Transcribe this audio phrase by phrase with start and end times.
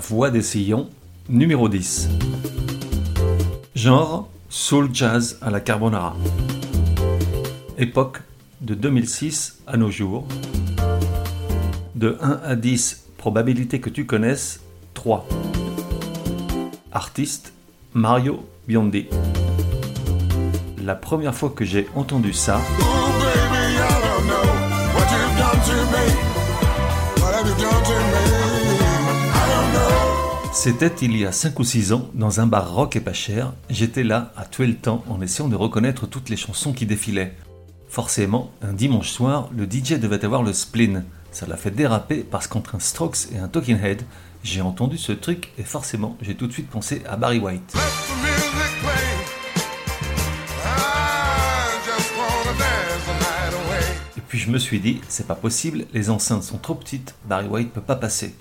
[0.00, 0.88] Voix des sillons,
[1.28, 2.08] numéro 10.
[3.74, 6.16] Genre, soul jazz à la carbonara.
[7.78, 8.22] Époque,
[8.60, 10.26] de 2006 à nos jours.
[11.94, 14.60] De 1 à 10, probabilité que tu connaisses,
[14.94, 15.28] 3.
[16.92, 17.52] Artiste,
[17.92, 19.06] Mario Biondi.
[20.82, 22.58] La première fois que j'ai entendu ça,
[30.62, 33.54] c'était il y a 5 ou 6 ans, dans un bar rock et pas cher.
[33.70, 37.34] J'étais là, à tuer le temps, en essayant de reconnaître toutes les chansons qui défilaient.
[37.88, 41.06] Forcément, un dimanche soir, le DJ devait avoir le spleen.
[41.32, 44.02] Ça l'a fait déraper parce qu'entre un Strokes et un Talking Head,
[44.44, 47.74] j'ai entendu ce truc et forcément, j'ai tout de suite pensé à Barry White.
[54.14, 57.46] Et puis je me suis dit, c'est pas possible, les enceintes sont trop petites, Barry
[57.46, 58.34] White peut pas passer.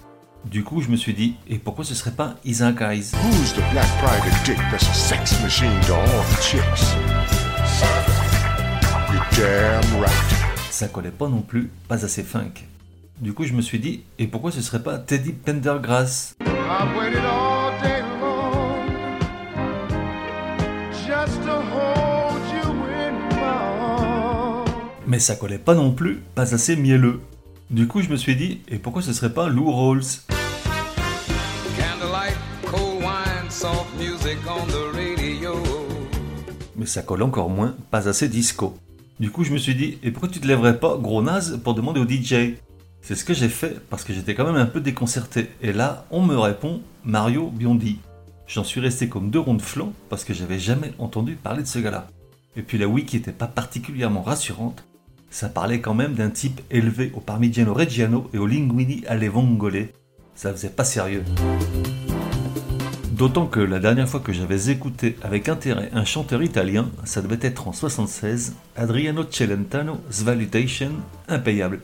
[0.45, 3.61] Du coup, je me suis dit, et pourquoi ce serait pas Isaac Eyes Who's the
[3.71, 6.95] black private dick that's a sex machine to all the chicks?
[9.11, 10.11] You're damn right.
[10.71, 12.65] Ça collait pas non plus, pas assez funk.
[13.19, 16.35] Du coup, je me suis dit, et pourquoi ce serait pas Teddy Pendergrass?
[16.41, 18.87] I've waited all day long
[20.93, 23.41] just to hold you in my
[23.81, 24.69] arms.
[25.05, 27.19] Mais ça collait pas non plus, pas assez mielleux.
[27.69, 30.01] Du coup, je me suis dit, et pourquoi ce serait pas Lou Rawls?
[36.75, 38.75] Mais ça colle encore moins, pas assez disco.
[39.19, 41.75] Du coup, je me suis dit, et pourquoi tu te lèverais pas, gros naze, pour
[41.75, 42.55] demander au DJ
[43.03, 45.51] C'est ce que j'ai fait, parce que j'étais quand même un peu déconcerté.
[45.61, 47.99] Et là, on me répond Mario Biondi.
[48.47, 51.67] J'en suis resté comme deux ronds de flanc, parce que j'avais jamais entendu parler de
[51.67, 52.07] ce gars-là.
[52.55, 54.83] Et puis la wiki était pas particulièrement rassurante.
[55.31, 59.89] Ça parlait quand même d'un type élevé au Parmigiano Reggiano et au Linguini alle Vongole.
[60.33, 61.23] Ça faisait pas sérieux.
[63.11, 67.39] D'autant que la dernière fois que j'avais écouté avec intérêt un chanteur italien, ça devait
[67.41, 70.91] être en 76, Adriano Celentano, Svalutation,
[71.27, 71.81] impayable.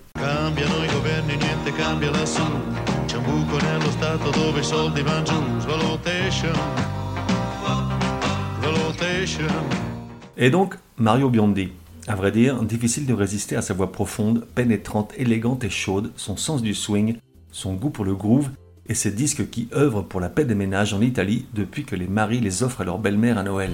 [10.38, 11.72] Et donc, Mario Biondi.
[12.08, 16.38] À vrai dire, difficile de résister à sa voix profonde, pénétrante, élégante et chaude, son
[16.38, 17.18] sens du swing,
[17.52, 18.52] son goût pour le groove
[18.88, 22.08] et ses disques qui œuvrent pour la paix des ménages en Italie depuis que les
[22.08, 23.72] maris les offrent à leur belle-mère à Noël.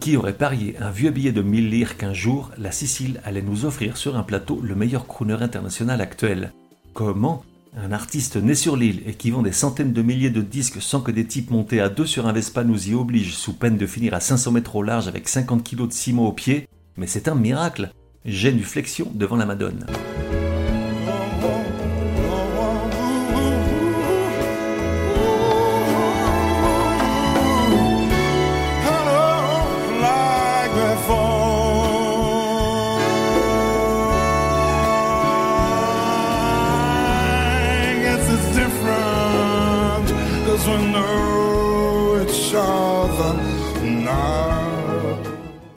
[0.00, 3.64] Qui aurait parié un vieux billet de 1000 lire qu'un jour, la Sicile allait nous
[3.64, 6.52] offrir sur un plateau le meilleur crooner international actuel?
[6.94, 7.44] Comment
[7.76, 11.00] un artiste né sur l'île et qui vend des centaines de milliers de disques sans
[11.00, 13.86] que des types montés à deux sur un Vespa nous y obligent sous peine de
[13.86, 17.28] finir à 500 mètres au large avec 50 kilos de ciment au pied Mais c'est
[17.28, 17.90] un miracle
[18.24, 19.86] Génuflexion devant la Madone.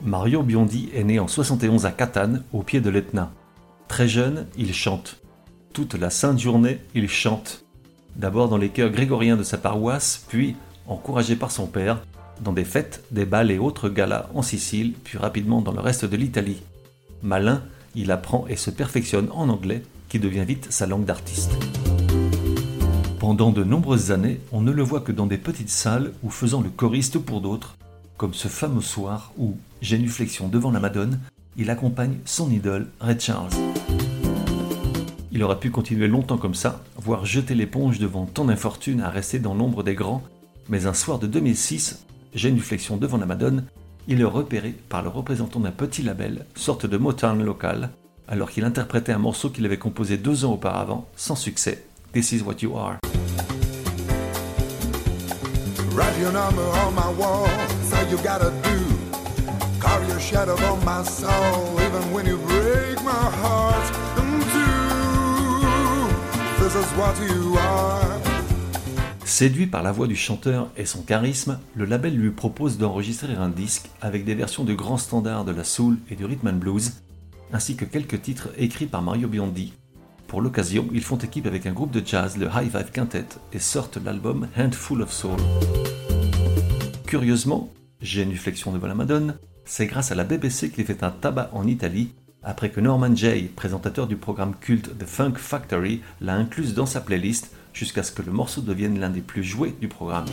[0.04, 3.32] Mario Biondi est né en 71 à Catane, au pied de l'Etna.
[3.88, 5.18] Très jeune, il chante.
[5.74, 7.64] Toute la sainte journée, il chante.
[8.16, 10.56] D'abord dans les chœurs grégoriens de sa paroisse, puis,
[10.88, 12.02] encouragé par son père,
[12.42, 16.06] dans des fêtes, des bals et autres galas en Sicile, puis rapidement dans le reste
[16.06, 16.62] de l'Italie.
[17.24, 17.64] Malin,
[17.96, 21.52] il apprend et se perfectionne en anglais, qui devient vite sa langue d'artiste.
[23.20, 26.62] Pendant de nombreuses années, on ne le voit que dans des petites salles ou faisant
[26.62, 27.76] le choriste pour d'autres,
[28.16, 31.20] comme ce fameux soir où, génuflexion devant la Madone,
[31.58, 33.52] il accompagne son idole, Ray Charles.
[35.34, 39.40] Il aurait pu continuer longtemps comme ça, voire jeter l'éponge devant tant d'infortune à rester
[39.40, 40.24] dans l'ombre des grands,
[40.70, 43.66] mais un soir de 2006, génuflexion devant la Madone,
[44.08, 47.90] il est repéré par le représentant d'un petit label, sorte de Motown local,
[48.30, 52.42] alors qu'il interprétait un morceau qu'il avait composé deux ans auparavant, sans succès, This is
[52.42, 52.99] what you are.
[69.26, 73.50] Séduit par la voix du chanteur et son charisme, le label lui propose d'enregistrer un
[73.50, 76.94] disque avec des versions de grands standards de la soul et du rhythm and blues,
[77.52, 79.74] ainsi que quelques titres écrits par Mario Biondi.
[80.30, 83.58] Pour l'occasion, ils font équipe avec un groupe de jazz, le High Five Quintet, et
[83.58, 85.40] sortent l'album Handful of Soul.
[87.08, 91.10] Curieusement, j'ai une flexion devant la Madone, c'est grâce à la BBC qu'il fait un
[91.10, 92.12] tabac en Italie
[92.44, 97.02] après que Norman Jay, présentateur du programme culte The Funk Factory, l'a incluse dans sa
[97.02, 100.26] playlist jusqu'à ce que le morceau devienne l'un des plus joués du programme.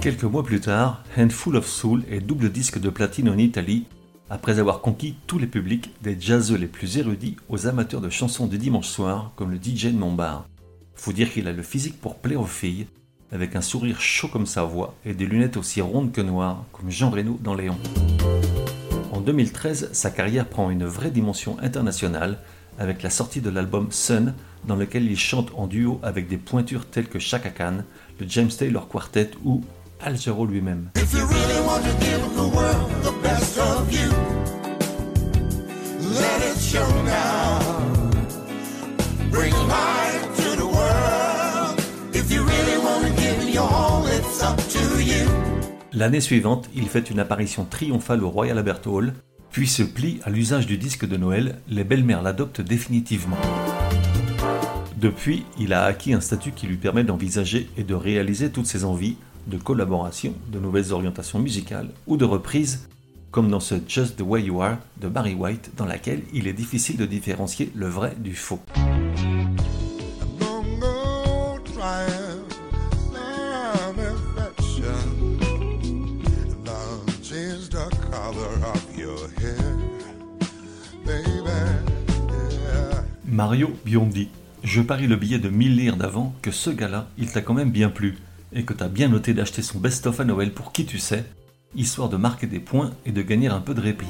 [0.00, 3.86] Quelques mois plus tard, Handful of Soul est double disque de platine en Italie,
[4.32, 8.46] après avoir conquis tous les publics, des jazzeux les plus érudits aux amateurs de chansons
[8.46, 10.48] du dimanche soir, comme le DJ de mon bar.
[10.94, 12.86] Faut dire qu'il a le physique pour plaire aux filles,
[13.30, 16.90] avec un sourire chaud comme sa voix et des lunettes aussi rondes que noires, comme
[16.90, 17.76] Jean Reno dans Léon.
[19.12, 22.38] En 2013, sa carrière prend une vraie dimension internationale
[22.78, 24.32] avec la sortie de l'album Sun,
[24.66, 27.84] dans lequel il chante en duo avec des pointures telles que Chaka Khan,
[28.18, 29.62] le James Taylor Quartet ou
[30.00, 30.88] Al Jarreau lui-même.
[46.02, 49.14] L'année suivante, il fait une apparition triomphale au Royal Albert Hall,
[49.50, 53.36] puis se plie à l'usage du disque de Noël, les belles-mères l'adoptent définitivement.
[54.96, 58.84] Depuis, il a acquis un statut qui lui permet d'envisager et de réaliser toutes ses
[58.84, 59.16] envies
[59.46, 62.88] de collaboration, de nouvelles orientations musicales ou de reprises,
[63.32, 66.52] comme dans ce Just the Way You Are de Barry White, dans laquelle il est
[66.52, 68.60] difficile de différencier le vrai du faux.
[83.24, 84.28] Mario Biondi,
[84.62, 87.70] je parie le billet de 1000 lire d'avant que ce gars-là, il t'a quand même
[87.70, 88.18] bien plu,
[88.52, 91.24] et que t'as bien noté d'acheter son best-of à Noël pour qui tu sais,
[91.74, 94.06] histoire de marquer des points et de gagner un peu de répit.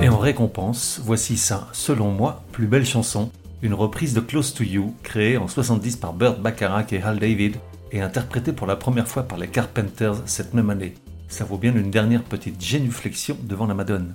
[0.00, 3.30] Et en récompense, voici sa, selon moi, plus belle chanson,
[3.62, 7.56] une reprise de Close to You, créée en 70 par Burt Bacharach et Hal David,
[7.90, 10.94] et interprétée pour la première fois par les Carpenters cette même année.
[11.28, 14.14] Ça vaut bien une dernière petite génuflexion devant la Madone.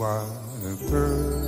[0.00, 1.47] I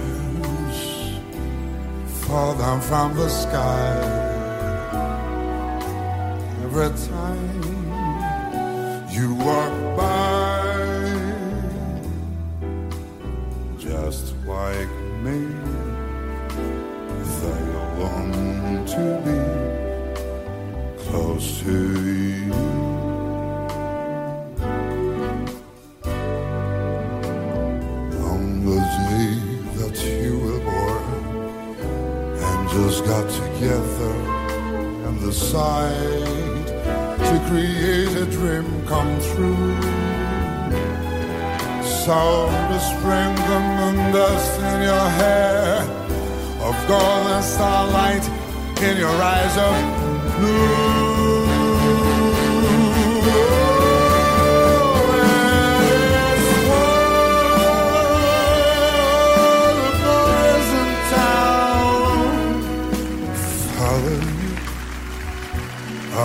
[2.31, 3.91] Fall down from the sky
[6.63, 7.63] every time?
[9.11, 10.61] You walk by
[13.77, 14.91] just like
[15.25, 15.39] me.
[17.41, 17.63] They
[17.99, 19.39] long to be
[21.03, 21.75] close to
[22.07, 22.90] you.
[33.61, 34.13] Together
[35.05, 36.65] and sight
[37.29, 39.75] to create a dream come true.
[42.03, 45.81] So to sprinkle moon dust in your hair,
[46.67, 48.25] of golden starlight
[48.81, 51.00] in your eyes of blue.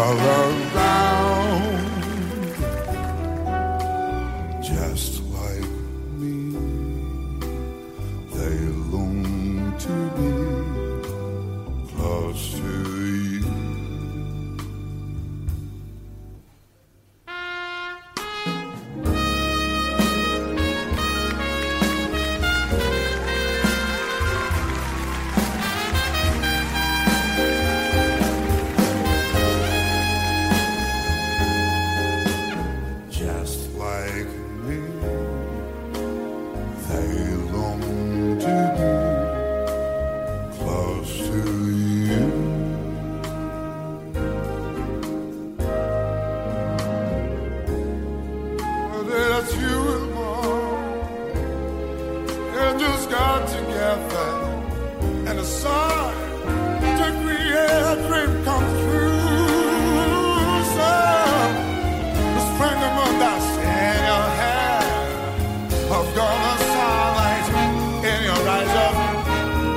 [0.07, 1.36] All around,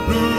[0.09, 0.38] Just